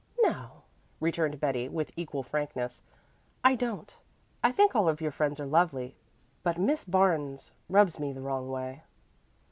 "No," 0.23 0.63
returned 0.99 1.39
Betty 1.39 1.69
with 1.69 1.91
equal 1.95 2.23
frankness, 2.23 2.81
"I 3.43 3.53
don't. 3.53 3.95
I 4.43 4.51
think 4.51 4.73
all 4.75 4.85
your 4.85 4.93
other 4.93 5.11
friends 5.11 5.39
are 5.39 5.45
lovely, 5.45 5.95
but 6.41 6.57
Miss 6.57 6.83
Barnes 6.83 7.51
rubs 7.69 7.99
me 7.99 8.11
the 8.11 8.21
wrong 8.23 8.49
way." 8.49 8.81